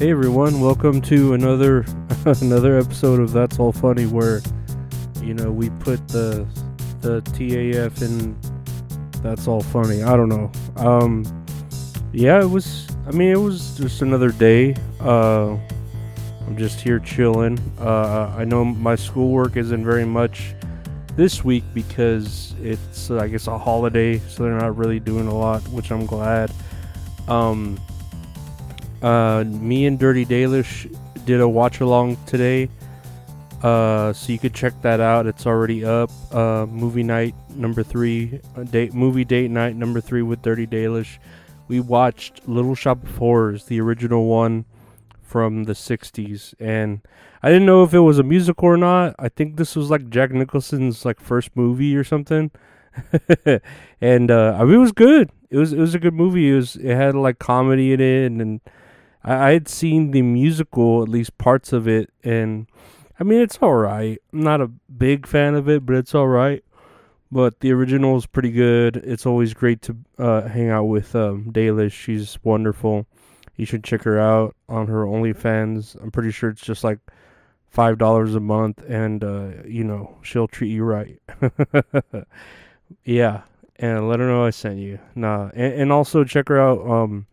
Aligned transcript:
Hey 0.00 0.12
everyone, 0.12 0.62
welcome 0.62 1.02
to 1.02 1.34
another 1.34 1.84
another 2.24 2.78
episode 2.78 3.20
of 3.20 3.32
That's 3.32 3.58
All 3.58 3.70
Funny 3.70 4.06
where 4.06 4.40
you 5.22 5.34
know 5.34 5.52
we 5.52 5.68
put 5.68 6.08
the 6.08 6.46
the 7.02 7.20
TAF 7.20 8.00
in 8.00 8.34
That's 9.22 9.46
All 9.46 9.60
Funny. 9.60 10.02
I 10.02 10.16
don't 10.16 10.30
know. 10.30 10.50
Um 10.76 11.44
yeah, 12.14 12.40
it 12.40 12.48
was 12.48 12.88
I 13.06 13.10
mean 13.10 13.30
it 13.30 13.40
was 13.40 13.76
just 13.76 14.00
another 14.00 14.30
day. 14.30 14.74
Uh 15.00 15.58
I'm 16.46 16.56
just 16.56 16.80
here 16.80 16.98
chilling. 16.98 17.58
Uh 17.78 18.34
I 18.38 18.46
know 18.46 18.64
my 18.64 18.94
schoolwork 18.94 19.58
isn't 19.58 19.84
very 19.84 20.06
much 20.06 20.54
this 21.14 21.44
week 21.44 21.64
because 21.74 22.54
it's 22.62 23.10
I 23.10 23.28
guess 23.28 23.48
a 23.48 23.58
holiday, 23.58 24.18
so 24.18 24.44
they're 24.44 24.58
not 24.58 24.78
really 24.78 24.98
doing 24.98 25.26
a 25.26 25.34
lot, 25.34 25.60
which 25.68 25.92
I'm 25.92 26.06
glad. 26.06 26.50
Um 27.28 27.78
uh, 29.02 29.44
me 29.46 29.86
and 29.86 29.98
Dirty 29.98 30.26
Dalish 30.26 30.94
did 31.24 31.40
a 31.40 31.48
watch 31.48 31.80
along 31.80 32.16
today. 32.26 32.68
Uh, 33.62 34.12
so 34.12 34.32
you 34.32 34.38
could 34.38 34.54
check 34.54 34.72
that 34.82 35.00
out. 35.00 35.26
It's 35.26 35.46
already 35.46 35.84
up. 35.84 36.10
Uh, 36.32 36.66
movie 36.66 37.02
night 37.02 37.34
number 37.54 37.82
three, 37.82 38.40
uh, 38.56 38.64
date 38.64 38.94
movie 38.94 39.24
date 39.24 39.50
night 39.50 39.76
number 39.76 40.00
three 40.00 40.22
with 40.22 40.40
Dirty 40.42 40.66
Dalish. 40.66 41.18
We 41.68 41.80
watched 41.80 42.48
Little 42.48 42.74
Shop 42.74 43.02
of 43.02 43.16
Horrors, 43.16 43.66
the 43.66 43.80
original 43.80 44.26
one 44.26 44.64
from 45.22 45.64
the 45.64 45.74
'60s, 45.74 46.54
and 46.58 47.00
I 47.42 47.48
didn't 47.48 47.66
know 47.66 47.84
if 47.84 47.92
it 47.92 48.00
was 48.00 48.18
a 48.18 48.22
musical 48.22 48.66
or 48.68 48.76
not. 48.78 49.14
I 49.18 49.28
think 49.28 49.56
this 49.56 49.76
was 49.76 49.90
like 49.90 50.08
Jack 50.08 50.30
Nicholson's 50.30 51.04
like 51.04 51.20
first 51.20 51.54
movie 51.54 51.94
or 51.96 52.04
something. 52.04 52.50
and 54.00 54.30
uh, 54.30 54.56
I 54.58 54.64
mean, 54.64 54.74
it 54.74 54.78
was 54.78 54.92
good. 54.92 55.30
It 55.50 55.58
was 55.58 55.72
it 55.72 55.78
was 55.78 55.94
a 55.94 55.98
good 55.98 56.14
movie. 56.14 56.50
It 56.50 56.54
was 56.54 56.76
it 56.76 56.94
had 56.94 57.14
like 57.14 57.38
comedy 57.38 57.92
in 57.92 58.00
it 58.00 58.26
and, 58.26 58.40
and 58.40 58.60
I, 59.24 59.48
I 59.48 59.52
had 59.52 59.68
seen 59.68 60.10
the 60.10 60.22
musical, 60.22 61.02
at 61.02 61.08
least 61.08 61.38
parts 61.38 61.72
of 61.72 61.88
it, 61.88 62.10
and 62.22 62.66
I 63.18 63.24
mean, 63.24 63.40
it's 63.40 63.58
all 63.58 63.74
right. 63.74 64.18
I'm 64.32 64.42
not 64.42 64.60
a 64.60 64.68
big 64.68 65.26
fan 65.26 65.54
of 65.54 65.68
it, 65.68 65.84
but 65.84 65.96
it's 65.96 66.14
all 66.14 66.28
right. 66.28 66.64
But 67.32 67.60
the 67.60 67.70
original 67.72 68.16
is 68.16 68.26
pretty 68.26 68.50
good. 68.50 68.96
It's 68.96 69.26
always 69.26 69.54
great 69.54 69.82
to 69.82 69.96
uh, 70.18 70.48
hang 70.48 70.70
out 70.70 70.84
with 70.84 71.14
um, 71.14 71.52
Dalish. 71.52 71.92
She's 71.92 72.38
wonderful. 72.42 73.06
You 73.56 73.66
should 73.66 73.84
check 73.84 74.02
her 74.02 74.18
out 74.18 74.56
on 74.68 74.86
her 74.88 75.04
OnlyFans. 75.04 76.00
I'm 76.02 76.10
pretty 76.10 76.30
sure 76.30 76.50
it's 76.50 76.62
just 76.62 76.82
like 76.82 76.98
five 77.68 77.98
dollars 77.98 78.34
a 78.34 78.40
month, 78.40 78.82
and 78.88 79.22
uh, 79.22 79.48
you 79.66 79.84
know 79.84 80.16
she'll 80.22 80.48
treat 80.48 80.70
you 80.70 80.82
right. 80.82 81.20
yeah, 83.04 83.42
and 83.76 84.08
let 84.08 84.18
her 84.18 84.26
know 84.26 84.44
I 84.44 84.50
sent 84.50 84.78
you. 84.78 84.98
Nah, 85.14 85.50
and, 85.54 85.74
and 85.74 85.92
also 85.92 86.24
check 86.24 86.48
her 86.48 86.58
out. 86.58 86.84
Um, 86.88 87.26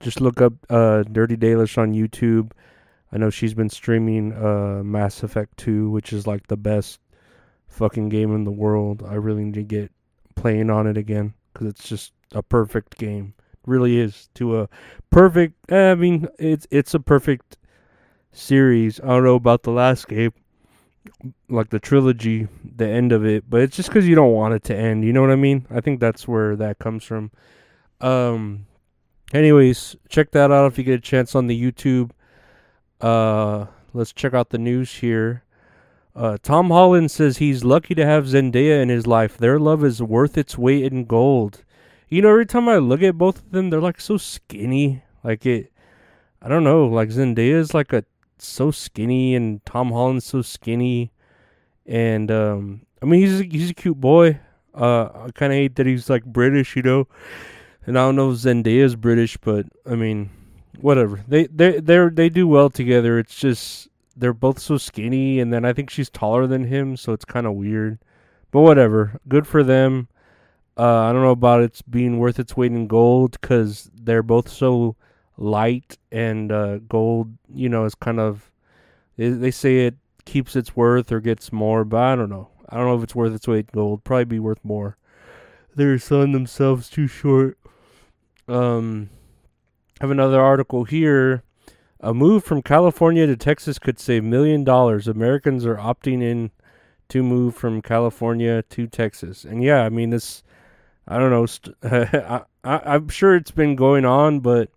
just 0.00 0.20
look 0.20 0.40
up 0.40 0.52
uh, 0.68 1.02
Dirty 1.04 1.36
Dalish 1.36 1.78
on 1.78 1.92
YouTube. 1.92 2.52
I 3.12 3.18
know 3.18 3.30
she's 3.30 3.54
been 3.54 3.70
streaming 3.70 4.32
uh, 4.32 4.82
Mass 4.84 5.22
Effect 5.22 5.56
2, 5.58 5.90
which 5.90 6.12
is 6.12 6.26
like 6.26 6.46
the 6.48 6.56
best 6.56 7.00
fucking 7.68 8.08
game 8.08 8.34
in 8.34 8.44
the 8.44 8.50
world. 8.50 9.02
I 9.06 9.14
really 9.14 9.44
need 9.44 9.54
to 9.54 9.62
get 9.62 9.92
playing 10.34 10.70
on 10.70 10.86
it 10.86 10.96
again 10.96 11.34
because 11.52 11.68
it's 11.68 11.88
just 11.88 12.12
a 12.32 12.42
perfect 12.42 12.98
game. 12.98 13.34
It 13.52 13.58
really 13.64 13.98
is 13.98 14.28
to 14.34 14.60
a 14.60 14.68
perfect. 15.10 15.54
Eh, 15.70 15.92
I 15.92 15.94
mean, 15.94 16.28
it's 16.38 16.66
it's 16.70 16.94
a 16.94 17.00
perfect 17.00 17.56
series. 18.32 19.00
I 19.00 19.06
don't 19.08 19.24
know 19.24 19.34
about 19.34 19.62
the 19.62 19.70
last 19.70 20.08
game, 20.08 20.32
like 21.48 21.70
the 21.70 21.78
trilogy, 21.80 22.48
the 22.64 22.86
end 22.86 23.12
of 23.12 23.24
it, 23.24 23.48
but 23.48 23.62
it's 23.62 23.76
just 23.76 23.88
because 23.88 24.06
you 24.06 24.14
don't 24.14 24.32
want 24.32 24.54
it 24.54 24.64
to 24.64 24.76
end. 24.76 25.04
You 25.04 25.12
know 25.12 25.20
what 25.20 25.30
I 25.30 25.36
mean? 25.36 25.66
I 25.70 25.80
think 25.80 26.00
that's 26.00 26.28
where 26.28 26.56
that 26.56 26.78
comes 26.78 27.04
from. 27.04 27.30
Um, 28.00 28.66
anyways, 29.32 29.96
check 30.08 30.30
that 30.32 30.50
out 30.50 30.66
if 30.66 30.78
you 30.78 30.84
get 30.84 30.98
a 30.98 31.02
chance 31.02 31.34
on 31.34 31.46
the 31.46 31.60
YouTube. 31.60 32.10
Uh, 33.00 33.66
let's 33.92 34.12
check 34.12 34.34
out 34.34 34.50
the 34.50 34.58
news 34.58 34.96
here. 34.96 35.44
Uh, 36.14 36.38
Tom 36.42 36.70
Holland 36.70 37.10
says 37.10 37.38
he's 37.38 37.62
lucky 37.62 37.94
to 37.94 38.06
have 38.06 38.24
Zendaya 38.24 38.80
in 38.80 38.88
his 38.88 39.06
life. 39.06 39.36
Their 39.36 39.58
love 39.58 39.84
is 39.84 40.02
worth 40.02 40.38
its 40.38 40.56
weight 40.56 40.90
in 40.90 41.04
gold. 41.04 41.62
You 42.08 42.22
know, 42.22 42.30
every 42.30 42.46
time 42.46 42.68
I 42.68 42.78
look 42.78 43.02
at 43.02 43.18
both 43.18 43.38
of 43.38 43.50
them, 43.50 43.68
they're 43.68 43.80
like 43.80 44.00
so 44.00 44.16
skinny. 44.16 45.02
Like 45.22 45.44
it, 45.44 45.72
I 46.40 46.48
don't 46.48 46.64
know. 46.64 46.86
Like 46.86 47.10
Zendaya 47.10 47.56
is 47.56 47.74
like 47.74 47.92
a 47.92 48.04
so 48.38 48.70
skinny, 48.70 49.34
and 49.34 49.64
Tom 49.66 49.90
Holland's 49.90 50.24
so 50.24 50.40
skinny. 50.40 51.12
And 51.84 52.30
um, 52.30 52.86
I 53.02 53.06
mean, 53.06 53.20
he's 53.20 53.40
he's 53.40 53.70
a 53.70 53.74
cute 53.74 54.00
boy. 54.00 54.40
Uh, 54.74 55.08
I 55.26 55.30
kind 55.34 55.52
of 55.52 55.58
hate 55.58 55.76
that 55.76 55.86
he's 55.86 56.08
like 56.08 56.24
British, 56.24 56.76
you 56.76 56.82
know. 56.82 57.08
And 57.86 57.96
I 57.96 58.02
don't 58.02 58.16
know 58.16 58.32
if 58.32 58.38
Zendaya's 58.38 58.96
British, 58.96 59.36
but 59.36 59.66
I 59.88 59.94
mean, 59.94 60.30
whatever. 60.80 61.24
They 61.28 61.46
they 61.46 61.78
they 61.78 62.08
they 62.08 62.28
do 62.28 62.48
well 62.48 62.68
together. 62.68 63.18
It's 63.18 63.38
just 63.38 63.88
they're 64.16 64.32
both 64.32 64.58
so 64.58 64.76
skinny, 64.76 65.38
and 65.38 65.52
then 65.52 65.64
I 65.64 65.72
think 65.72 65.90
she's 65.90 66.10
taller 66.10 66.46
than 66.46 66.64
him, 66.64 66.96
so 66.96 67.12
it's 67.12 67.24
kind 67.24 67.46
of 67.46 67.54
weird. 67.54 67.98
But 68.50 68.62
whatever. 68.62 69.20
Good 69.28 69.46
for 69.46 69.62
them. 69.62 70.08
Uh, 70.78 71.00
I 71.04 71.12
don't 71.12 71.22
know 71.22 71.30
about 71.30 71.62
it's 71.62 71.80
being 71.82 72.18
worth 72.18 72.38
its 72.38 72.56
weight 72.56 72.72
in 72.72 72.86
gold 72.86 73.38
because 73.40 73.90
they're 73.94 74.22
both 74.22 74.48
so 74.48 74.96
light, 75.38 75.96
and 76.10 76.50
uh, 76.50 76.78
gold, 76.78 77.36
you 77.54 77.68
know, 77.68 77.84
is 77.84 77.94
kind 77.94 78.18
of 78.18 78.50
they, 79.16 79.28
they 79.30 79.50
say 79.50 79.86
it 79.86 79.94
keeps 80.24 80.56
its 80.56 80.74
worth 80.74 81.12
or 81.12 81.20
gets 81.20 81.52
more, 81.52 81.84
but 81.84 82.00
I 82.00 82.16
don't 82.16 82.30
know. 82.30 82.48
I 82.68 82.76
don't 82.76 82.86
know 82.86 82.96
if 82.96 83.04
it's 83.04 83.14
worth 83.14 83.32
its 83.32 83.46
weight 83.46 83.68
in 83.72 83.80
gold. 83.80 84.02
Probably 84.02 84.24
be 84.24 84.38
worth 84.40 84.64
more. 84.64 84.96
They're 85.74 85.98
selling 85.98 86.32
themselves 86.32 86.90
too 86.90 87.06
short. 87.06 87.58
Um, 88.48 89.10
I 90.00 90.04
have 90.04 90.10
another 90.10 90.40
article 90.40 90.84
here. 90.84 91.42
A 92.00 92.12
move 92.12 92.44
from 92.44 92.62
California 92.62 93.26
to 93.26 93.36
Texas 93.36 93.78
could 93.78 93.98
save 93.98 94.22
million 94.22 94.64
dollars. 94.64 95.08
Americans 95.08 95.64
are 95.64 95.76
opting 95.76 96.22
in 96.22 96.50
to 97.08 97.22
move 97.22 97.54
from 97.54 97.80
California 97.80 98.62
to 98.62 98.86
Texas, 98.86 99.44
and 99.44 99.62
yeah, 99.62 99.82
I 99.82 99.88
mean 99.88 100.10
this. 100.10 100.42
I 101.08 101.18
don't 101.18 101.30
know. 101.30 101.46
St- 101.46 101.76
I, 101.82 102.42
I 102.64 102.80
I'm 102.94 103.08
sure 103.08 103.34
it's 103.34 103.50
been 103.50 103.76
going 103.76 104.04
on, 104.04 104.40
but 104.40 104.70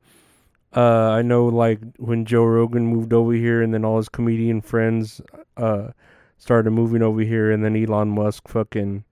uh, 0.76 1.10
I 1.10 1.22
know 1.22 1.46
like 1.46 1.80
when 1.98 2.26
Joe 2.26 2.46
Rogan 2.46 2.86
moved 2.88 3.14
over 3.14 3.34
here, 3.34 3.62
and 3.62 3.74
then 3.74 3.84
all 3.84 3.98
his 3.98 4.10
comedian 4.10 4.62
friends 4.62 5.22
uh 5.58 5.90
started 6.38 6.72
moving 6.72 7.02
over 7.02 7.22
here, 7.22 7.52
and 7.52 7.64
then 7.66 7.76
Elon 7.76 8.10
Musk 8.10 8.48
fucking 8.48 9.04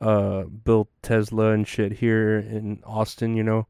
uh 0.00 0.44
built 0.44 0.88
Tesla 1.02 1.52
and 1.52 1.66
shit 1.66 1.92
here 1.92 2.38
in 2.38 2.82
Austin, 2.84 3.36
you 3.36 3.42
know. 3.42 3.66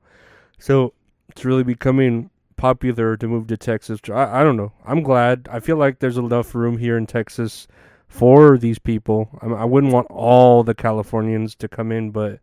So 0.58 0.92
it's 1.28 1.44
really 1.44 1.64
becoming 1.64 2.30
popular 2.56 3.16
to 3.16 3.26
move 3.26 3.46
to 3.48 3.56
Texas. 3.56 4.00
I, 4.12 4.40
I 4.40 4.44
don't 4.44 4.56
know. 4.56 4.72
I'm 4.84 5.02
glad. 5.02 5.48
I 5.50 5.60
feel 5.60 5.76
like 5.76 5.98
there's 5.98 6.18
enough 6.18 6.54
room 6.54 6.76
here 6.76 6.98
in 6.98 7.06
Texas 7.06 7.66
for 8.06 8.58
these 8.58 8.78
people. 8.78 9.30
I, 9.40 9.46
I 9.46 9.64
wouldn't 9.64 9.92
want 9.92 10.08
all 10.10 10.62
the 10.62 10.74
Californians 10.74 11.54
to 11.56 11.68
come 11.68 11.90
in, 11.90 12.10
but 12.10 12.40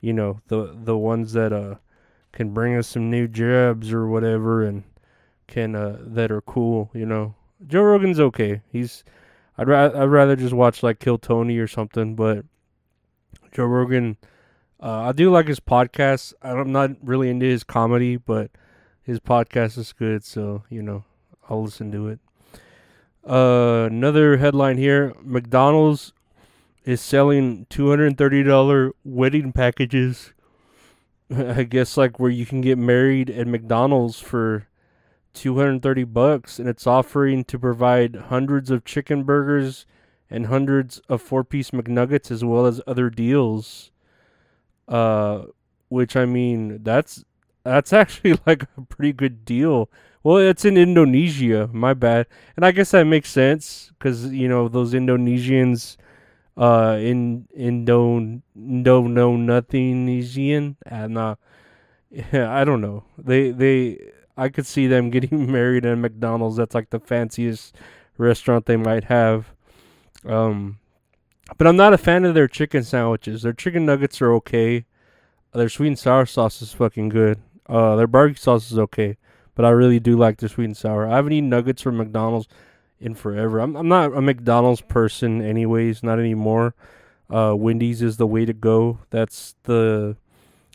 you 0.00 0.12
know 0.12 0.40
the 0.48 0.74
the 0.84 0.96
ones 0.96 1.32
that 1.32 1.52
uh 1.52 1.74
can 2.32 2.54
bring 2.54 2.76
us 2.76 2.86
some 2.86 3.10
new 3.10 3.26
jobs 3.26 3.92
or 3.92 4.06
whatever 4.06 4.62
and 4.62 4.84
can 5.46 5.74
uh 5.74 5.98
that 6.00 6.30
are 6.30 6.40
cool. 6.42 6.90
You 6.94 7.06
know, 7.06 7.34
Joe 7.66 7.82
Rogan's 7.82 8.20
okay. 8.20 8.62
He's 8.70 9.04
I'd 9.58 9.68
ra- 9.68 9.92
I'd 9.94 10.04
rather 10.04 10.36
just 10.36 10.54
watch 10.54 10.82
like 10.82 11.00
Kill 11.00 11.18
Tony 11.18 11.58
or 11.58 11.66
something, 11.66 12.14
but 12.14 12.44
Joe 13.52 13.64
Rogan 13.64 14.16
uh, 14.80 15.08
I 15.08 15.12
do 15.12 15.30
like 15.30 15.48
his 15.48 15.60
podcast. 15.60 16.34
I'm 16.40 16.70
not 16.70 16.90
really 17.02 17.30
into 17.30 17.46
his 17.46 17.64
comedy, 17.64 18.16
but 18.16 18.50
his 19.02 19.18
podcast 19.18 19.76
is 19.76 19.92
good, 19.92 20.24
so 20.24 20.64
you 20.70 20.82
know 20.82 21.04
I'll 21.48 21.64
listen 21.64 21.90
to 21.92 22.08
it. 22.08 22.20
Uh, 23.28 23.88
another 23.90 24.36
headline 24.36 24.76
here: 24.76 25.14
McDonald's 25.20 26.12
is 26.84 27.00
selling 27.00 27.66
two 27.68 27.90
hundred 27.90 28.06
and 28.06 28.18
thirty 28.18 28.44
dollar 28.44 28.92
wedding 29.04 29.52
packages. 29.52 30.32
I 31.36 31.64
guess 31.64 31.96
like 31.96 32.20
where 32.20 32.30
you 32.30 32.46
can 32.46 32.60
get 32.60 32.78
married 32.78 33.30
at 33.30 33.48
McDonald's 33.48 34.20
for 34.20 34.68
two 35.34 35.56
hundred 35.56 35.70
and 35.70 35.82
thirty 35.82 36.04
bucks, 36.04 36.60
and 36.60 36.68
it's 36.68 36.86
offering 36.86 37.42
to 37.46 37.58
provide 37.58 38.14
hundreds 38.28 38.70
of 38.70 38.84
chicken 38.84 39.24
burgers 39.24 39.86
and 40.30 40.46
hundreds 40.46 41.00
of 41.08 41.22
four 41.22 41.44
piece 41.44 41.70
McNuggets 41.70 42.30
as 42.30 42.44
well 42.44 42.66
as 42.66 42.80
other 42.86 43.10
deals. 43.10 43.90
Uh, 44.86 45.46
which 45.88 46.16
I 46.16 46.24
mean, 46.24 46.82
that's 46.82 47.24
that's 47.64 47.92
actually 48.02 48.38
like 48.46 48.64
a 48.76 48.82
pretty 48.82 49.12
good 49.12 49.44
deal. 49.44 49.90
Well, 50.22 50.38
it's 50.38 50.64
in 50.64 50.76
Indonesia. 50.76 51.68
My 51.72 51.94
bad. 51.94 52.26
And 52.56 52.64
I 52.64 52.72
guess 52.72 52.90
that 52.90 53.04
makes 53.04 53.30
sense 53.30 53.92
because 53.98 54.26
you 54.26 54.48
know 54.48 54.68
those 54.68 54.92
Indonesians, 54.92 55.96
uh, 56.56 56.98
in 57.00 57.46
Indo 57.54 58.40
no 58.54 59.02
no 59.06 59.36
nothing 59.36 59.90
Indonesian 59.92 60.76
and 60.84 61.16
uh, 61.16 61.36
I 62.32 62.64
don't 62.64 62.80
know. 62.80 63.04
They 63.16 63.50
they 63.50 63.98
I 64.36 64.48
could 64.48 64.66
see 64.66 64.86
them 64.86 65.10
getting 65.14 65.50
married 65.50 65.86
at 65.86 65.98
McDonald's. 65.98 66.56
That's 66.56 66.74
like 66.74 66.90
the 66.90 67.00
fanciest 67.00 67.76
restaurant 68.16 68.66
they 68.66 68.76
might 68.76 69.04
have. 69.04 69.54
Um, 70.24 70.78
but 71.56 71.66
I'm 71.66 71.76
not 71.76 71.94
a 71.94 71.98
fan 71.98 72.24
of 72.24 72.34
their 72.34 72.48
chicken 72.48 72.82
sandwiches. 72.82 73.42
Their 73.42 73.52
chicken 73.52 73.86
nuggets 73.86 74.20
are 74.20 74.32
okay. 74.34 74.84
Their 75.54 75.68
sweet 75.68 75.88
and 75.88 75.98
sour 75.98 76.26
sauce 76.26 76.60
is 76.60 76.72
fucking 76.72 77.08
good. 77.08 77.40
Uh, 77.68 77.96
their 77.96 78.06
barbecue 78.06 78.40
sauce 78.40 78.70
is 78.70 78.78
okay. 78.78 79.16
but 79.54 79.64
I 79.64 79.70
really 79.70 79.98
do 79.98 80.16
like 80.16 80.38
their 80.38 80.48
sweet 80.48 80.66
and 80.66 80.76
sour. 80.76 81.08
I 81.08 81.16
haven't 81.16 81.32
eaten 81.32 81.48
nuggets 81.48 81.82
from 81.82 81.96
McDonald's 81.96 82.46
in 83.00 83.16
forever. 83.16 83.58
I'm 83.58 83.74
I'm 83.76 83.88
not 83.88 84.16
a 84.16 84.20
McDonald's 84.20 84.80
person 84.80 85.42
anyways, 85.42 86.02
not 86.04 86.20
anymore. 86.20 86.74
Uh, 87.28 87.54
Wendy's 87.56 88.00
is 88.00 88.18
the 88.18 88.26
way 88.26 88.44
to 88.44 88.52
go. 88.52 89.00
That's 89.10 89.56
the 89.64 90.16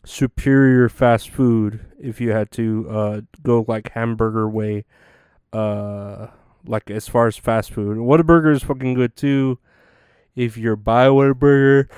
superior 0.04 0.89
fast 0.89 1.30
food 1.30 1.80
if 1.98 2.19
you 2.19 2.31
had 2.31 2.51
to 2.51 2.88
uh, 2.89 3.22
go 3.42 3.63
like 3.69 3.92
hamburger 3.94 4.50
way. 4.50 4.84
Uh, 5.54 6.28
like 6.65 6.89
as 6.89 7.07
far 7.07 7.27
as 7.27 7.38
fast 7.38 7.71
food, 7.71 7.98
Whataburger 7.98 8.54
is 8.54 8.63
fucking 8.63 8.94
good 8.94 9.15
too. 9.15 9.60
If 10.36 10.57
you're 10.57 10.75
by 10.75 11.07
Whataburger, 11.07 11.89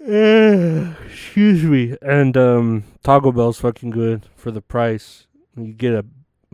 excuse 1.10 1.62
me, 1.62 1.96
and 2.02 2.36
um, 2.36 2.84
Taco 3.02 3.32
Bell's 3.32 3.60
fucking 3.60 3.90
good 3.90 4.26
for 4.34 4.50
the 4.50 4.60
price. 4.60 5.26
You 5.56 5.72
get 5.72 5.94
a 5.94 6.04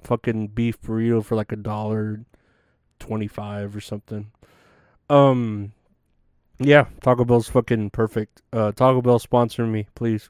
fucking 0.02 0.48
beef 0.48 0.80
burrito 0.80 1.24
for 1.24 1.34
like 1.34 1.52
a 1.52 1.56
dollar 1.56 2.24
twenty 2.98 3.26
five 3.26 3.74
or 3.74 3.80
something. 3.80 4.30
Um, 5.08 5.72
yeah, 6.58 6.86
Taco 7.00 7.24
Bell's 7.24 7.48
fucking 7.48 7.90
perfect. 7.90 8.42
Uh, 8.52 8.72
Taco 8.72 9.00
Bell 9.00 9.18
sponsor 9.18 9.66
me, 9.66 9.86
please. 9.94 10.28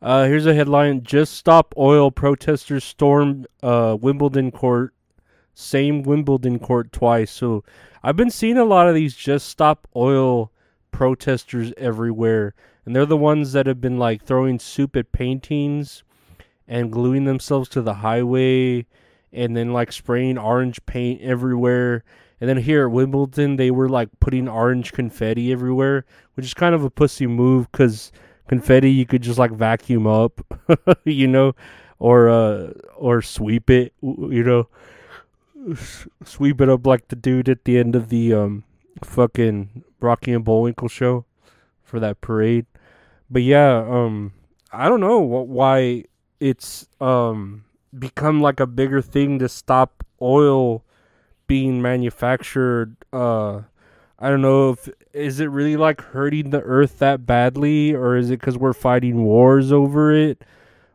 Uh, 0.00 0.24
here's 0.24 0.46
a 0.46 0.54
headline: 0.54 1.02
Just 1.02 1.34
stop 1.34 1.74
oil 1.76 2.10
protesters 2.10 2.84
storm 2.84 3.46
uh, 3.62 3.96
Wimbledon 4.00 4.50
court. 4.50 4.94
Same 5.58 6.04
Wimbledon 6.04 6.60
court 6.60 6.92
twice. 6.92 7.32
So 7.32 7.64
I've 8.04 8.14
been 8.14 8.30
seeing 8.30 8.58
a 8.58 8.64
lot 8.64 8.88
of 8.88 8.94
these 8.94 9.16
just 9.16 9.48
stop 9.48 9.88
oil 9.96 10.52
protesters 10.92 11.72
everywhere, 11.76 12.54
and 12.84 12.94
they're 12.94 13.04
the 13.04 13.16
ones 13.16 13.52
that 13.52 13.66
have 13.66 13.80
been 13.80 13.98
like 13.98 14.22
throwing 14.22 14.60
soup 14.60 14.94
at 14.94 15.10
paintings 15.10 16.04
and 16.68 16.92
gluing 16.92 17.24
themselves 17.24 17.68
to 17.70 17.82
the 17.82 17.94
highway, 17.94 18.86
and 19.32 19.56
then 19.56 19.72
like 19.72 19.90
spraying 19.90 20.38
orange 20.38 20.84
paint 20.86 21.20
everywhere. 21.22 22.04
And 22.40 22.48
then 22.48 22.58
here 22.58 22.86
at 22.86 22.92
Wimbledon, 22.92 23.56
they 23.56 23.72
were 23.72 23.88
like 23.88 24.10
putting 24.20 24.48
orange 24.48 24.92
confetti 24.92 25.50
everywhere, 25.50 26.04
which 26.34 26.46
is 26.46 26.54
kind 26.54 26.74
of 26.74 26.84
a 26.84 26.90
pussy 26.90 27.26
move 27.26 27.70
because 27.72 28.12
confetti 28.46 28.92
you 28.92 29.06
could 29.06 29.22
just 29.22 29.40
like 29.40 29.50
vacuum 29.50 30.06
up, 30.06 30.40
you 31.04 31.26
know, 31.26 31.56
or 31.98 32.28
uh, 32.28 32.68
or 32.96 33.22
sweep 33.22 33.70
it, 33.70 33.92
you 34.02 34.44
know, 34.44 34.68
sweep 36.24 36.60
it 36.60 36.68
up 36.68 36.86
like 36.86 37.08
the 37.08 37.16
dude 37.16 37.48
at 37.48 37.64
the 37.64 37.78
end 37.78 37.94
of 37.96 38.08
the 38.08 38.34
um 38.34 38.64
fucking 39.02 39.84
Rocky 40.00 40.32
and 40.32 40.44
Bullwinkle 40.44 40.88
show 40.88 41.24
for 41.82 42.00
that 42.00 42.20
parade. 42.20 42.66
But 43.30 43.42
yeah, 43.42 43.84
um, 43.88 44.32
I 44.72 44.88
don't 44.88 45.00
know 45.00 45.18
why 45.18 46.04
it's 46.40 46.86
um 47.00 47.64
become 47.98 48.40
like 48.40 48.60
a 48.60 48.66
bigger 48.66 49.02
thing 49.02 49.38
to 49.38 49.48
stop 49.48 50.04
oil 50.20 50.84
being 51.46 51.80
manufactured 51.80 52.94
uh 53.12 53.62
I 54.18 54.28
don't 54.28 54.42
know 54.42 54.70
if 54.70 54.88
is 55.12 55.40
it 55.40 55.46
really 55.46 55.76
like 55.76 56.00
hurting 56.00 56.50
the 56.50 56.60
earth 56.60 56.98
that 56.98 57.24
badly 57.24 57.94
or 57.94 58.16
is 58.16 58.30
it 58.30 58.40
cuz 58.42 58.58
we're 58.58 58.72
fighting 58.72 59.24
wars 59.24 59.72
over 59.72 60.12
it 60.12 60.44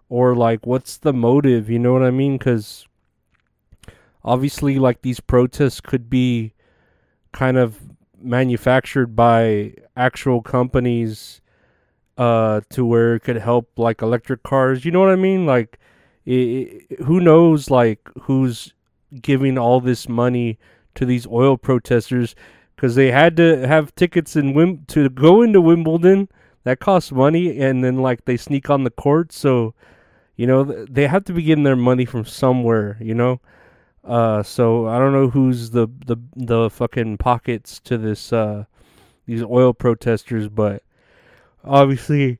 or 0.07 0.35
like 0.35 0.65
what's 0.65 0.97
the 0.97 1.13
motive, 1.13 1.69
you 1.69 1.79
know 1.79 1.93
what 1.93 2.03
I 2.03 2.11
mean? 2.11 2.37
Cuz 2.37 2.87
obviously 4.23 4.79
like 4.79 5.01
these 5.01 5.19
protests 5.19 5.81
could 5.81 6.09
be 6.09 6.53
kind 7.31 7.57
of 7.57 7.79
manufactured 8.21 9.15
by 9.15 9.73
actual 9.97 10.41
companies 10.41 11.41
uh 12.17 12.61
to 12.69 12.85
where 12.85 13.15
it 13.15 13.21
could 13.21 13.37
help 13.37 13.69
like 13.77 14.01
electric 14.01 14.43
cars, 14.43 14.85
you 14.85 14.91
know 14.91 14.99
what 14.99 15.09
I 15.09 15.15
mean? 15.15 15.45
Like 15.45 15.79
it, 16.25 16.85
it, 16.89 16.99
who 17.03 17.19
knows 17.19 17.69
like 17.69 17.99
who's 18.21 18.73
giving 19.21 19.57
all 19.57 19.81
this 19.81 20.07
money 20.07 20.57
to 20.95 21.05
these 21.05 21.27
oil 21.27 21.57
protesters 21.57 22.35
because 22.75 22.95
they 22.95 23.11
had 23.11 23.37
to 23.37 23.67
have 23.67 23.95
tickets 23.95 24.35
in 24.35 24.53
Wim- 24.53 24.85
to 24.87 25.09
go 25.09 25.41
into 25.41 25.61
Wimbledon. 25.61 26.29
That 26.65 26.79
costs 26.79 27.11
money, 27.11 27.59
and 27.59 27.83
then 27.83 27.97
like 27.97 28.25
they 28.25 28.37
sneak 28.37 28.69
on 28.69 28.85
the 28.85 28.89
court, 28.89 29.33
so 29.33 29.73
you 30.37 30.47
know 30.47 30.63
they 30.63 31.07
have 31.07 31.25
to 31.25 31.33
be 31.33 31.43
getting 31.43 31.65
their 31.65 31.75
money 31.75 32.05
from 32.05 32.23
somewhere. 32.23 32.97
You 33.01 33.13
know, 33.13 33.41
uh, 34.03 34.43
so 34.43 34.87
I 34.87 34.97
don't 34.99 35.13
know 35.13 35.29
who's 35.29 35.71
the 35.71 35.87
the 36.05 36.17
the 36.35 36.69
fucking 36.69 37.17
pockets 37.17 37.79
to 37.81 37.97
this 37.97 38.33
uh 38.33 38.65
these 39.25 39.43
oil 39.43 39.73
protesters, 39.73 40.49
but 40.49 40.83
obviously. 41.63 42.39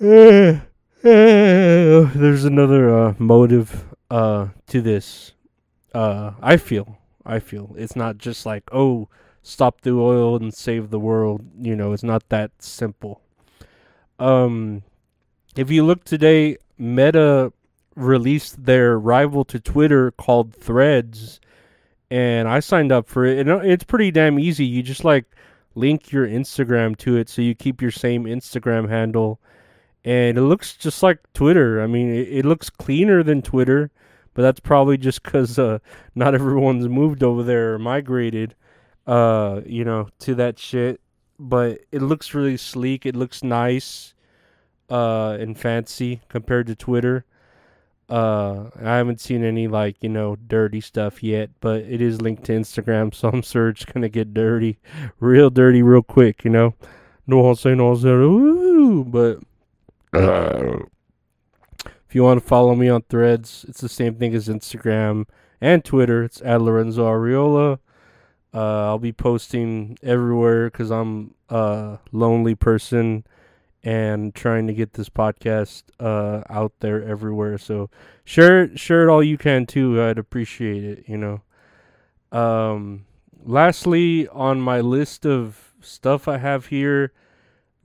Uh, 0.00 0.60
there's 1.02 2.44
another 2.44 2.96
uh, 2.96 3.14
motive 3.18 3.84
uh, 4.10 4.48
to 4.66 4.80
this 4.80 5.32
uh, 5.94 6.32
I 6.40 6.56
feel, 6.56 6.98
I 7.24 7.38
feel 7.38 7.74
it's 7.76 7.96
not 7.96 8.18
just 8.18 8.46
like 8.46 8.64
oh, 8.72 9.08
stop 9.42 9.82
the 9.82 9.92
oil 9.92 10.36
and 10.36 10.52
save 10.52 10.90
the 10.90 11.00
world. 11.00 11.44
You 11.60 11.76
know, 11.76 11.92
it's 11.92 12.02
not 12.02 12.28
that 12.30 12.50
simple. 12.58 13.20
Um, 14.18 14.82
if 15.56 15.70
you 15.70 15.84
look 15.84 16.04
today, 16.04 16.56
Meta 16.78 17.52
released 17.94 18.64
their 18.64 18.98
rival 18.98 19.44
to 19.46 19.60
Twitter 19.60 20.10
called 20.12 20.54
Threads, 20.54 21.40
and 22.10 22.48
I 22.48 22.60
signed 22.60 22.92
up 22.92 23.08
for 23.08 23.24
it. 23.24 23.38
And 23.38 23.64
it's 23.64 23.84
pretty 23.84 24.10
damn 24.10 24.38
easy. 24.38 24.64
You 24.64 24.82
just 24.82 25.04
like 25.04 25.24
link 25.74 26.12
your 26.12 26.26
Instagram 26.26 26.96
to 26.98 27.16
it, 27.16 27.28
so 27.28 27.42
you 27.42 27.54
keep 27.54 27.80
your 27.80 27.90
same 27.90 28.24
Instagram 28.24 28.88
handle, 28.88 29.40
and 30.04 30.36
it 30.36 30.42
looks 30.42 30.76
just 30.76 31.02
like 31.02 31.20
Twitter. 31.32 31.82
I 31.82 31.86
mean, 31.86 32.10
it, 32.10 32.28
it 32.28 32.44
looks 32.44 32.70
cleaner 32.70 33.22
than 33.22 33.42
Twitter 33.42 33.90
but 34.34 34.42
that's 34.42 34.60
probably 34.60 34.96
just 34.96 35.22
because 35.22 35.58
uh, 35.58 35.78
not 36.14 36.34
everyone's 36.34 36.88
moved 36.88 37.22
over 37.22 37.42
there 37.42 37.74
or 37.74 37.78
migrated, 37.78 38.54
uh, 39.06 39.60
you 39.66 39.84
know, 39.84 40.08
to 40.20 40.34
that 40.36 40.58
shit. 40.58 41.00
But 41.38 41.80
it 41.90 42.02
looks 42.02 42.34
really 42.34 42.56
sleek. 42.56 43.04
It 43.04 43.16
looks 43.16 43.42
nice, 43.42 44.14
uh, 44.88 45.36
and 45.40 45.58
fancy 45.58 46.20
compared 46.28 46.66
to 46.68 46.74
Twitter. 46.74 47.24
Uh, 48.12 48.68
I 48.78 48.96
haven't 48.98 49.22
seen 49.22 49.42
any 49.42 49.68
like 49.68 49.96
you 50.02 50.10
know 50.10 50.36
dirty 50.36 50.82
stuff 50.82 51.22
yet, 51.22 51.48
but 51.60 51.80
it 51.80 52.02
is 52.02 52.20
linked 52.20 52.44
to 52.44 52.52
Instagram, 52.52 53.14
so 53.14 53.28
I'm 53.28 53.40
sure 53.40 53.70
it's 53.70 53.86
gonna 53.86 54.10
get 54.10 54.34
dirty, 54.34 54.78
real 55.18 55.48
dirty, 55.48 55.82
real 55.82 56.02
quick. 56.02 56.44
You 56.44 56.50
know, 56.50 56.74
no 57.26 57.46
I'll 57.46 57.56
say 57.56 57.74
no 57.74 57.88
I'll 57.88 57.96
say 57.96 58.10
ooh, 58.10 59.04
but. 59.04 59.38
Uh, 60.12 60.80
if 62.06 62.14
you 62.14 62.22
want 62.22 62.42
to 62.42 62.46
follow 62.46 62.74
me 62.74 62.90
on 62.90 63.00
threads, 63.08 63.64
it's 63.66 63.80
the 63.80 63.88
same 63.88 64.16
thing 64.16 64.34
as 64.34 64.46
Instagram 64.46 65.24
and 65.62 65.82
Twitter. 65.82 66.22
It's 66.22 66.42
at 66.42 66.60
Lorenzo 66.60 67.06
Ariola. 67.06 67.78
Uh, 68.52 68.88
I'll 68.88 68.98
be 68.98 69.14
posting 69.14 69.96
everywhere 70.02 70.68
because 70.68 70.90
I'm 70.90 71.32
a 71.48 72.00
lonely 72.12 72.54
person 72.54 73.24
and 73.84 74.34
trying 74.34 74.66
to 74.66 74.72
get 74.72 74.92
this 74.94 75.08
podcast 75.08 75.84
uh, 75.98 76.42
out 76.48 76.72
there 76.80 77.02
everywhere. 77.02 77.58
So 77.58 77.90
share 78.24 78.76
share 78.76 79.08
it 79.08 79.10
all 79.10 79.22
you 79.22 79.38
can 79.38 79.66
too. 79.66 80.02
I'd 80.02 80.18
appreciate 80.18 80.84
it. 80.84 81.04
You 81.08 81.18
know. 81.18 81.42
Um, 82.38 83.06
lastly, 83.44 84.28
on 84.28 84.60
my 84.60 84.80
list 84.80 85.26
of 85.26 85.74
stuff 85.80 86.28
I 86.28 86.38
have 86.38 86.66
here, 86.66 87.12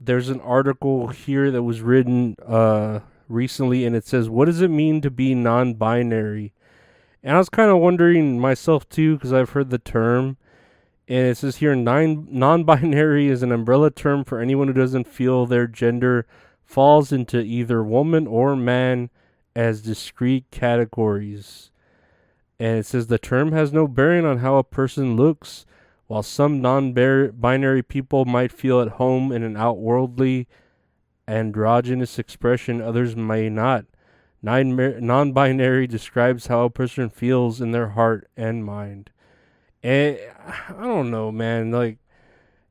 there's 0.00 0.28
an 0.28 0.40
article 0.40 1.08
here 1.08 1.50
that 1.50 1.62
was 1.62 1.82
written 1.82 2.36
uh, 2.46 3.00
recently, 3.28 3.84
and 3.84 3.94
it 3.96 4.06
says, 4.06 4.30
"What 4.30 4.46
does 4.46 4.62
it 4.62 4.70
mean 4.70 5.00
to 5.02 5.10
be 5.10 5.34
non-binary?" 5.34 6.54
And 7.22 7.34
I 7.34 7.38
was 7.38 7.48
kind 7.48 7.70
of 7.70 7.78
wondering 7.78 8.38
myself 8.40 8.88
too, 8.88 9.16
because 9.16 9.32
I've 9.32 9.50
heard 9.50 9.70
the 9.70 9.78
term, 9.78 10.36
and 11.08 11.26
it 11.26 11.36
says 11.38 11.56
here, 11.56 11.74
"Non-binary 11.74 13.28
is 13.28 13.42
an 13.42 13.50
umbrella 13.50 13.90
term 13.90 14.24
for 14.24 14.40
anyone 14.40 14.68
who 14.68 14.74
doesn't 14.74 15.06
feel 15.06 15.46
their 15.46 15.66
gender 15.66 16.26
falls 16.62 17.12
into 17.12 17.40
either 17.40 17.82
woman 17.82 18.26
or 18.26 18.54
man 18.54 19.08
as 19.56 19.80
discrete 19.80 20.50
categories." 20.50 21.70
And 22.60 22.78
it 22.78 22.86
says 22.86 23.06
the 23.06 23.18
term 23.18 23.52
has 23.52 23.72
no 23.72 23.88
bearing 23.88 24.26
on 24.26 24.38
how 24.38 24.56
a 24.56 24.64
person 24.64 25.16
looks. 25.16 25.64
While 26.08 26.22
some 26.22 26.60
non 26.60 26.92
binary 26.92 27.82
people 27.82 28.24
might 28.24 28.52
feel 28.52 28.80
at 28.80 28.92
home 28.92 29.32
in 29.32 29.42
an 29.42 29.56
outworldly 29.56 30.46
androgynous 31.26 32.18
expression, 32.18 32.80
others 32.80 33.14
may 33.14 33.48
not. 33.48 33.86
Non 34.42 35.32
binary 35.32 35.86
describes 35.86 36.46
how 36.46 36.64
a 36.64 36.70
person 36.70 37.08
feels 37.08 37.60
in 37.60 37.72
their 37.72 37.88
heart 37.90 38.28
and 38.36 38.64
mind. 38.64 39.10
And 39.88 40.18
I 40.46 40.82
don't 40.82 41.10
know, 41.10 41.32
man. 41.32 41.70
Like, 41.70 41.96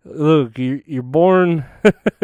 look, 0.06 0.60
you're, 0.60 0.82
you're 0.86 1.02
born, 1.02 1.66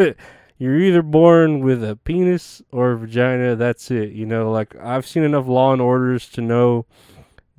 you're 0.56 0.78
either 0.78 1.02
born 1.02 1.64
with 1.64 1.82
a 1.82 1.96
penis 1.96 2.62
or 2.70 2.92
a 2.92 2.98
vagina. 2.98 3.56
That's 3.56 3.90
it. 3.90 4.12
You 4.12 4.24
know, 4.24 4.52
like, 4.52 4.76
I've 4.76 5.04
seen 5.04 5.24
enough 5.24 5.48
law 5.48 5.72
and 5.72 5.82
orders 5.82 6.28
to 6.30 6.40
know 6.40 6.86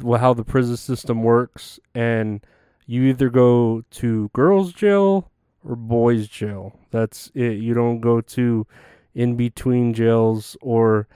how 0.01 0.33
the 0.33 0.45
prison 0.45 0.77
system 0.77 1.23
works. 1.23 1.77
And 1.93 2.39
you 2.85 3.03
either 3.03 3.29
go 3.29 3.83
to 3.91 4.29
girls' 4.31 4.71
jail 4.71 5.29
or 5.61 5.75
boys' 5.75 6.29
jail. 6.29 6.79
That's 6.91 7.33
it. 7.35 7.57
You 7.57 7.73
don't 7.73 7.99
go 7.99 8.21
to 8.21 8.65
in 9.13 9.35
between 9.35 9.93
jails 9.93 10.55
or 10.61 11.09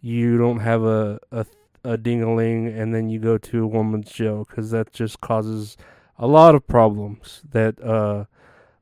you 0.00 0.36
don't 0.36 0.58
have 0.58 0.82
a, 0.82 1.20
a 1.30 1.46
a 1.84 1.96
dingaling 1.96 2.78
and 2.78 2.94
then 2.94 3.08
you 3.08 3.18
go 3.18 3.38
to 3.38 3.64
a 3.64 3.66
woman's 3.66 4.10
jail 4.10 4.44
because 4.48 4.70
that 4.70 4.92
just 4.92 5.20
causes 5.20 5.76
a 6.18 6.26
lot 6.26 6.54
of 6.54 6.66
problems 6.66 7.42
that 7.50 7.82
uh, 7.82 8.24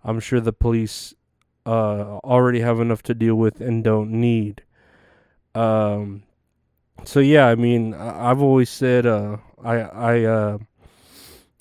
I'm 0.04 0.20
sure 0.20 0.40
the 0.40 0.52
police 0.52 1.14
uh, 1.64 2.18
already 2.24 2.60
have 2.60 2.80
enough 2.80 3.02
to 3.04 3.14
deal 3.14 3.36
with 3.36 3.60
and 3.60 3.84
don't 3.84 4.10
need. 4.10 4.62
Um, 5.54 6.24
so 7.04 7.20
yeah, 7.20 7.46
I 7.46 7.54
mean, 7.54 7.94
I've 7.94 8.42
always 8.42 8.70
said 8.70 9.06
uh, 9.06 9.36
I 9.62 9.76
I 9.76 10.24
uh, 10.24 10.58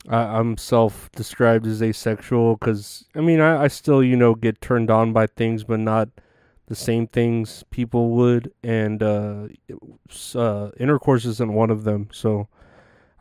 I, 0.08 0.40
am 0.40 0.58
self-described 0.58 1.68
as 1.68 1.82
asexual 1.82 2.56
because 2.56 3.06
I 3.16 3.22
mean 3.22 3.40
I, 3.40 3.64
I 3.64 3.68
still 3.68 4.04
you 4.04 4.16
know 4.16 4.34
get 4.34 4.62
turned 4.62 4.90
on 4.90 5.14
by 5.14 5.28
things, 5.28 5.64
but 5.64 5.80
not 5.80 6.10
the 6.68 6.76
same 6.76 7.08
things 7.08 7.64
people 7.72 8.12
would, 8.12 8.52
and 8.64 9.02
uh, 9.02 9.48
uh, 10.36 10.70
intercourse 10.80 11.26
isn't 11.26 11.54
one 11.54 11.72
of 11.72 11.84
them. 11.84 12.10
So 12.12 12.48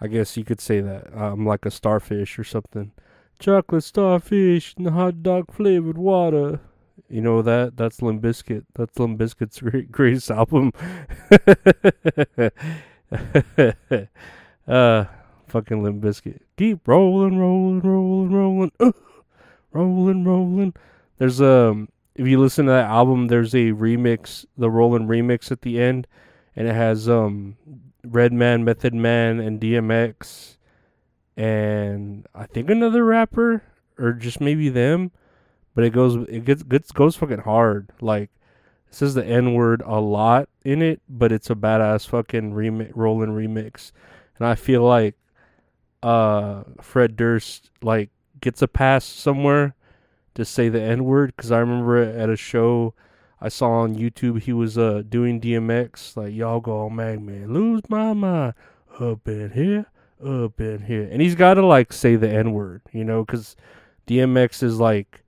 I 0.00 0.08
guess 0.08 0.36
you 0.36 0.44
could 0.44 0.60
say 0.60 0.80
that 0.80 1.16
I'm 1.16 1.46
like 1.46 1.64
a 1.64 1.70
starfish 1.70 2.38
or 2.38 2.44
something. 2.44 2.92
Chocolate 3.38 3.84
starfish 3.84 4.74
and 4.76 4.88
hot 4.88 5.22
dog 5.22 5.52
flavored 5.52 5.98
water. 5.98 6.60
You 7.08 7.20
know 7.20 7.42
that 7.42 7.76
that's 7.76 8.02
Limp 8.02 8.22
Bizkit. 8.22 8.64
That's 8.74 8.98
Limp 8.98 9.18
Bizkit's 9.18 9.60
great, 9.60 9.92
greatest 9.92 10.30
album. 10.30 10.72
uh 14.66 15.04
fucking 15.46 15.82
Limp 15.82 16.02
Bizkit. 16.02 16.40
Keep 16.56 16.88
rolling, 16.88 17.38
rolling, 17.38 17.80
rolling, 17.80 18.32
rolling, 18.32 18.72
uh, 18.80 18.92
rolling, 19.72 20.24
rolling. 20.24 20.74
There's 21.18 21.40
a 21.40 21.70
um, 21.70 21.88
if 22.16 22.26
you 22.26 22.40
listen 22.40 22.66
to 22.66 22.72
that 22.72 22.88
album, 22.88 23.28
there's 23.28 23.54
a 23.54 23.72
remix, 23.72 24.46
the 24.56 24.70
Rollin' 24.70 25.06
remix 25.06 25.50
at 25.50 25.62
the 25.62 25.80
end, 25.80 26.06
and 26.54 26.66
it 26.66 26.74
has 26.74 27.08
um 27.08 27.56
Redman, 28.04 28.64
Method 28.64 28.94
Man, 28.94 29.38
and 29.38 29.60
DMX, 29.60 30.56
and 31.36 32.26
I 32.34 32.46
think 32.46 32.70
another 32.70 33.04
rapper 33.04 33.62
or 33.98 34.12
just 34.12 34.40
maybe 34.40 34.68
them, 34.68 35.10
but 35.74 35.84
it 35.84 35.90
goes 35.90 36.26
it 36.28 36.44
gets 36.44 36.62
gets 36.62 36.90
goes 36.90 37.16
fucking 37.16 37.40
hard. 37.40 37.90
Like 38.00 38.30
it 38.88 38.94
says 38.94 39.14
the 39.14 39.24
N 39.24 39.52
word 39.52 39.82
a 39.84 40.00
lot 40.00 40.48
in 40.64 40.80
it, 40.80 41.02
but 41.08 41.32
it's 41.32 41.50
a 41.50 41.54
badass 41.54 42.08
fucking 42.08 42.52
remix, 42.52 42.92
Rollin' 42.94 43.30
remix, 43.30 43.92
and 44.38 44.46
I 44.46 44.54
feel 44.54 44.82
like 44.82 45.16
uh 46.02 46.62
Fred 46.80 47.14
Durst 47.16 47.70
like 47.82 48.10
gets 48.40 48.62
a 48.62 48.68
pass 48.68 49.04
somewhere 49.04 49.74
to 50.36 50.44
say 50.44 50.68
the 50.68 50.80
N 50.80 51.04
word 51.04 51.34
because 51.34 51.50
I 51.52 51.58
remember 51.58 51.96
at 51.96 52.30
a 52.30 52.36
show 52.36 52.94
I 53.40 53.48
saw 53.48 53.70
on 53.80 53.96
YouTube 53.96 54.40
he 54.42 54.52
was 54.52 54.78
uh 54.78 55.02
doing 55.08 55.40
DMX 55.40 56.16
like 56.16 56.34
y'all 56.34 56.60
go 56.60 56.88
make 56.88 57.20
man. 57.20 57.52
Lose 57.52 57.82
my 57.88 58.12
mind. 58.12 58.54
Up 58.98 59.28
in 59.28 59.50
here 59.50 59.86
up 60.24 60.58
in 60.60 60.84
here. 60.84 61.06
And 61.10 61.20
he's 61.20 61.34
got 61.34 61.54
to 61.54 61.66
like 61.66 61.92
say 61.92 62.16
the 62.16 62.30
N 62.30 62.52
word 62.52 62.82
you 62.92 63.04
know 63.04 63.24
because 63.24 63.56
DMX 64.06 64.62
is 64.62 64.78
like 64.80 65.24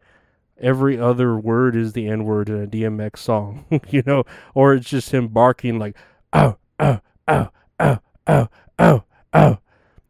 every 0.60 0.98
other 0.98 1.36
word 1.36 1.76
is 1.76 1.92
the 1.92 2.08
N 2.08 2.24
word 2.24 2.48
in 2.48 2.62
a 2.62 2.66
DMX 2.66 3.18
song 3.18 3.66
you 3.88 4.02
know? 4.06 4.24
Or 4.54 4.74
it's 4.74 4.88
just 4.88 5.10
him 5.10 5.28
barking 5.28 5.78
like 5.78 5.96
oh 6.32 6.56
oh 6.78 7.00
oh 7.26 7.48
oh 7.80 7.98
oh 8.26 8.48
oh 8.78 9.04
oh 9.34 9.58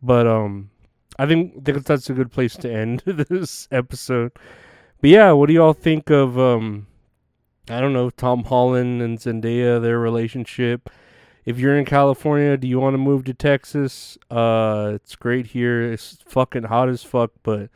but 0.03 0.27
um, 0.27 0.71
I 1.19 1.27
think 1.27 1.65
that's 1.65 2.09
a 2.11 2.15
good 2.15 2.31
place 2.31 2.57
to 2.57 2.73
end 2.73 3.03
this 3.07 3.69
episode. 3.71 4.33
But 5.01 5.11
yeah, 5.11 5.33
what 5.33 5.47
do 5.47 5.53
y'all 5.53 5.73
think 5.73 6.11
of 6.11 6.39
um? 6.39 6.87
I 7.71 7.81
don't 7.81 7.93
know 7.93 8.11
Tom 8.11 8.45
Holland 8.45 9.03
and 9.03 9.19
Zendaya, 9.19 9.81
their 9.81 9.99
relationship. 9.99 10.91
If 11.45 11.59
you're 11.59 11.79
in 11.79 11.85
California, 11.85 12.57
do 12.57 12.67
you 12.67 12.81
want 12.81 12.95
to 12.95 12.99
move 12.99 13.25
to 13.25 13.35
Texas? 13.35 14.19
Uh, 14.31 14.93
it's 14.95 15.17
great 15.17 15.49
here. 15.49 15.83
It's 15.83 16.19
fucking 16.27 16.65
hot 16.65 16.89
as 16.89 17.03
fuck, 17.03 17.31
but 17.43 17.71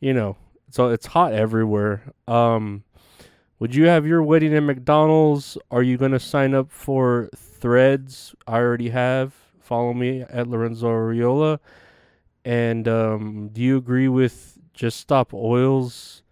you 0.00 0.12
know, 0.12 0.36
it's 0.68 0.78
it's 0.78 1.06
hot 1.06 1.32
everywhere. 1.32 2.12
Um, 2.26 2.84
would 3.58 3.74
you 3.74 3.86
have 3.86 4.06
your 4.06 4.22
wedding 4.22 4.54
at 4.54 4.62
McDonald's? 4.62 5.58
Are 5.70 5.82
you 5.82 5.96
gonna 5.96 6.20
sign 6.20 6.54
up 6.54 6.70
for 6.70 7.30
Threads? 7.34 8.34
I 8.46 8.58
already 8.58 8.90
have 8.90 9.34
follow 9.68 9.92
me 9.92 10.22
at 10.22 10.46
Lorenzo 10.48 10.88
Ariola. 10.88 11.58
And 12.44 12.88
um, 12.88 13.50
do 13.52 13.60
you 13.60 13.76
agree 13.76 14.08
with 14.08 14.58
Just 14.72 14.98
Stop 14.98 15.34
Oil's 15.34 16.22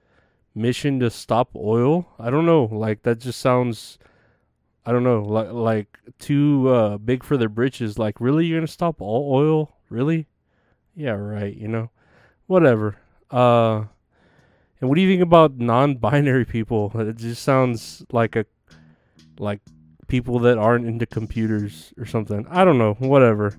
mission 0.57 0.99
to 1.01 1.11
stop 1.11 1.51
oil? 1.55 2.09
I 2.19 2.31
don't 2.31 2.47
know. 2.47 2.65
Like 2.65 3.03
that 3.03 3.21
just 3.21 3.41
sounds. 3.41 3.99
I 4.85 4.93
don't 4.93 5.03
know, 5.03 5.21
like 5.23 5.51
like 5.51 5.99
too 6.19 6.69
uh, 6.69 6.99
big 6.99 7.25
for 7.25 7.37
their 7.37 7.49
britches. 7.49 7.99
Like, 7.99 8.21
really, 8.21 8.47
you're 8.47 8.59
gonna 8.59 8.69
stop 8.69 9.01
all 9.01 9.35
oil? 9.35 9.77
Really? 9.91 10.29
Yeah, 10.95 11.13
right. 11.13 11.55
You 11.55 11.69
know, 11.69 11.91
whatever. 12.47 12.97
Uh, 13.31 13.85
and 14.81 14.89
what 14.89 14.95
do 14.95 15.01
you 15.01 15.11
think 15.11 15.23
about 15.23 15.59
non-binary 15.59 16.45
people? 16.45 16.93
It 16.95 17.17
just 17.17 17.43
sounds 17.43 18.05
like 18.13 18.37
a 18.37 18.47
like 19.39 19.61
people 20.07 20.39
that 20.41 20.59
aren't 20.59 20.87
into 20.87 21.07
computers 21.07 21.93
or 21.99 22.07
something. 22.07 22.47
I 22.49 22.65
don't 22.65 22.79
know, 22.79 22.95
whatever. 22.95 23.57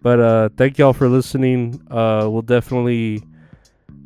But 0.00 0.20
uh, 0.20 0.48
thank 0.56 0.78
y'all 0.78 0.92
for 0.92 1.08
listening. 1.08 1.82
Uh, 1.90 2.28
we'll 2.30 2.42
definitely 2.42 3.22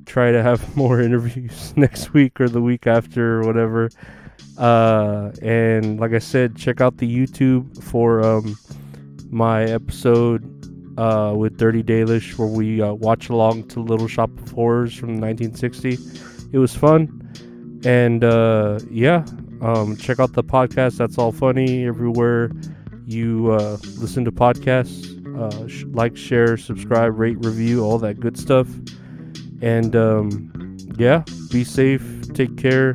try 0.06 0.32
to 0.32 0.42
have 0.42 0.76
more 0.76 1.00
interviews 1.00 1.72
next 1.76 2.12
week 2.12 2.40
or 2.40 2.48
the 2.48 2.60
week 2.60 2.86
after 2.86 3.40
or 3.40 3.46
whatever. 3.46 3.90
Uh, 4.58 5.32
and 5.40 5.98
like 5.98 6.12
I 6.12 6.18
said, 6.18 6.56
check 6.56 6.80
out 6.80 6.98
the 6.98 7.08
YouTube 7.08 7.82
for 7.82 8.24
um, 8.24 8.56
my 9.30 9.64
episode 9.64 10.48
uh, 10.98 11.32
with 11.34 11.56
Dirty 11.56 11.82
Dalish 11.82 12.36
where 12.38 12.48
we 12.48 12.82
uh, 12.82 12.92
watch 12.92 13.28
along 13.28 13.68
to 13.68 13.80
Little 13.80 14.08
Shop 14.08 14.30
of 14.38 14.50
Horrors 14.50 14.94
from 14.94 15.20
1960. 15.20 15.98
It 16.52 16.58
was 16.58 16.74
fun. 16.74 17.18
And 17.84 18.22
uh, 18.22 18.78
yeah, 18.90 19.24
um, 19.62 19.96
check 19.96 20.20
out 20.20 20.34
the 20.34 20.44
podcast. 20.44 20.98
That's 20.98 21.18
all 21.18 21.32
funny 21.32 21.86
everywhere 21.86 22.50
you 23.06 23.50
uh, 23.52 23.78
listen 23.98 24.24
to 24.24 24.32
podcasts. 24.32 25.18
Uh, 25.36 25.68
sh- 25.68 25.84
like, 25.92 26.16
share, 26.16 26.56
subscribe, 26.56 27.18
rate, 27.18 27.36
review, 27.44 27.82
all 27.84 27.98
that 27.98 28.20
good 28.20 28.38
stuff. 28.38 28.68
And 29.62 29.94
um, 29.94 30.76
yeah, 30.98 31.24
be 31.50 31.64
safe, 31.64 32.02
take 32.34 32.56
care, 32.56 32.90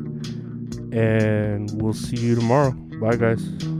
and 0.91 1.69
we'll 1.81 1.93
see 1.93 2.17
you 2.17 2.35
tomorrow. 2.35 2.71
Bye, 2.71 3.15
guys. 3.15 3.76